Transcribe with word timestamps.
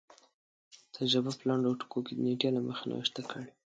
تجربه 0.95 1.31
په 1.37 1.43
لنډو 1.49 1.77
ټکو 1.81 1.99
کې 2.05 2.13
د 2.15 2.19
نېټې 2.25 2.49
له 2.55 2.61
مخې 2.67 2.83
نوشته 2.91 3.21
کړي. 3.29 3.47